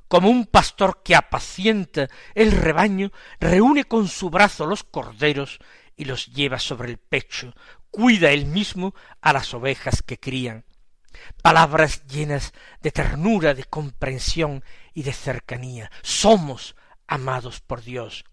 Como 0.09 0.29
un 0.29 0.45
pastor 0.45 1.01
que 1.03 1.15
apacienta 1.15 2.09
el 2.35 2.51
rebaño, 2.51 3.13
reúne 3.39 3.85
con 3.85 4.09
su 4.09 4.29
brazo 4.29 4.65
los 4.65 4.83
corderos 4.83 5.59
y 5.95 6.05
los 6.05 6.27
lleva 6.27 6.59
sobre 6.59 6.89
el 6.89 6.97
pecho, 6.97 7.53
cuida 7.91 8.31
él 8.31 8.45
mismo 8.45 8.93
a 9.21 9.33
las 9.33 9.53
ovejas 9.53 10.01
que 10.01 10.19
crían. 10.19 10.65
Palabras 11.41 12.05
llenas 12.07 12.53
de 12.81 12.91
ternura, 12.91 13.53
de 13.53 13.65
comprensión 13.65 14.63
y 14.93 15.03
de 15.03 15.13
cercanía. 15.13 15.91
Somos 16.01 16.75
amados 17.07 17.61
por 17.61 17.83
Dios. 17.83 18.25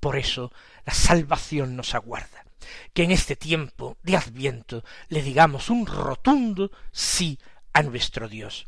Por 0.00 0.16
eso 0.16 0.52
la 0.84 0.94
salvación 0.94 1.76
nos 1.76 1.94
aguarda. 1.94 2.44
Que 2.92 3.04
en 3.04 3.12
este 3.12 3.36
tiempo 3.36 3.96
de 4.02 4.16
Adviento 4.16 4.84
le 5.08 5.22
digamos 5.22 5.70
un 5.70 5.86
rotundo 5.86 6.70
sí 6.92 7.38
a 7.72 7.82
nuestro 7.82 8.28
Dios. 8.28 8.66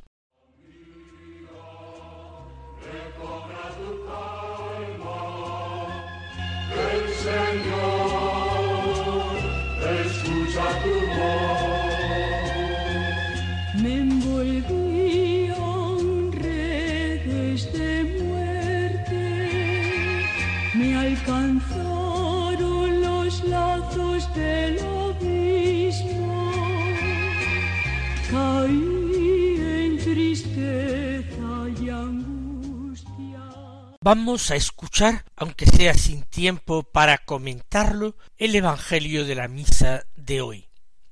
Vamos 34.03 34.51
a 34.51 34.57
escuchar, 34.57 35.27
aunque 35.37 35.67
sea 35.67 35.93
sin 35.93 36.23
tiempo 36.23 36.85
para 36.85 37.19
comentarlo, 37.19 38.17
el 38.39 38.55
Evangelio 38.55 39.27
de 39.27 39.35
la 39.35 39.47
misa 39.47 40.07
de 40.17 40.41
hoy. 40.41 40.71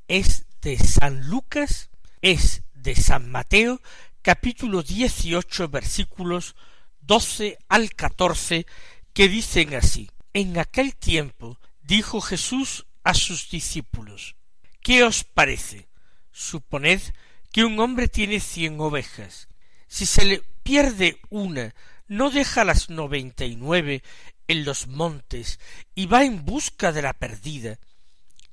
Es 0.08 0.46
de 0.62 0.78
San 0.78 1.28
Lucas, 1.28 1.90
es 2.22 2.62
de 2.72 2.96
San 2.96 3.30
Mateo, 3.30 3.82
capítulo 4.22 4.82
dieciocho, 4.82 5.68
versículos 5.68 6.56
doce 7.02 7.58
al 7.68 7.94
catorce, 7.94 8.64
que 9.12 9.28
dicen 9.28 9.74
así. 9.74 10.10
En 10.32 10.58
aquel 10.58 10.96
tiempo 10.96 11.60
dijo 11.82 12.22
Jesús 12.22 12.86
a 13.04 13.12
sus 13.12 13.50
discípulos, 13.50 14.34
¿qué 14.80 15.04
os 15.04 15.24
parece? 15.24 15.90
Suponed 16.32 17.02
que 17.52 17.66
un 17.66 17.78
hombre 17.80 18.08
tiene 18.08 18.40
cien 18.40 18.80
ovejas. 18.80 19.46
Si 19.88 20.06
se 20.06 20.24
le 20.24 20.42
pierde 20.62 21.20
una, 21.28 21.74
no 22.08 22.30
deja 22.30 22.64
las 22.64 22.90
noventa 22.90 23.44
y 23.44 23.56
nueve 23.56 24.02
en 24.48 24.64
los 24.64 24.86
montes 24.88 25.60
y 25.94 26.06
va 26.06 26.24
en 26.24 26.44
busca 26.44 26.90
de 26.90 27.02
la 27.02 27.12
perdida, 27.12 27.78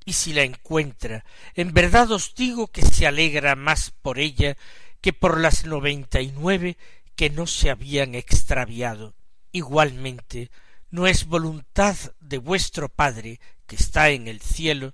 y 0.03 0.13
si 0.13 0.33
la 0.33 0.43
encuentra, 0.43 1.25
en 1.55 1.73
verdad 1.73 2.11
os 2.11 2.35
digo 2.35 2.67
que 2.67 2.83
se 2.83 3.07
alegra 3.07 3.55
más 3.55 3.91
por 4.01 4.19
ella 4.19 4.55
que 5.01 5.13
por 5.13 5.39
las 5.39 5.65
noventa 5.65 6.21
y 6.21 6.31
nueve 6.31 6.77
que 7.15 7.29
no 7.29 7.47
se 7.47 7.69
habían 7.69 8.13
extraviado. 8.13 9.15
Igualmente, 9.51 10.51
no 10.91 11.07
es 11.07 11.25
voluntad 11.25 11.95
de 12.19 12.37
vuestro 12.37 12.89
Padre 12.89 13.39
que 13.65 13.77
está 13.77 14.09
en 14.09 14.27
el 14.27 14.41
cielo 14.41 14.93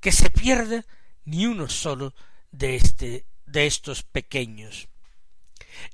que 0.00 0.12
se 0.12 0.30
pierda 0.30 0.84
ni 1.24 1.46
uno 1.46 1.68
solo 1.68 2.14
de 2.50 2.76
este 2.76 3.24
de 3.46 3.66
estos 3.66 4.02
pequeños. 4.02 4.88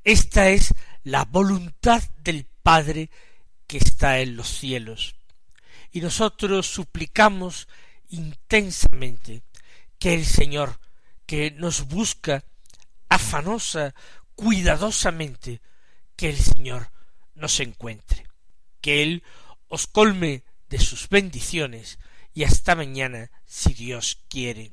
Esta 0.04 0.48
es 0.48 0.74
la 1.04 1.24
voluntad 1.24 2.02
del 2.22 2.46
Padre 2.62 3.10
que 3.66 3.78
está 3.78 4.18
en 4.20 4.36
los 4.36 4.48
cielos. 4.48 5.14
Y 5.92 6.00
nosotros 6.00 6.66
suplicamos 6.66 7.68
intensamente 8.08 9.42
que 9.98 10.14
el 10.14 10.26
Señor, 10.26 10.80
que 11.26 11.50
nos 11.52 11.86
busca 11.86 12.44
afanosa, 13.08 13.94
cuidadosamente, 14.34 15.60
que 16.16 16.30
el 16.30 16.38
Señor 16.38 16.90
nos 17.34 17.60
encuentre, 17.60 18.26
que 18.80 19.02
Él 19.02 19.22
os 19.68 19.86
colme 19.86 20.42
de 20.68 20.78
sus 20.78 21.08
bendiciones 21.08 21.98
y 22.32 22.44
hasta 22.44 22.74
mañana 22.74 23.30
si 23.46 23.74
Dios 23.74 24.18
quiere. 24.28 24.72